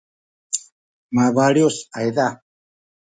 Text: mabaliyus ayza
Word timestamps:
mabaliyus 1.15 1.77
ayza 1.99 2.25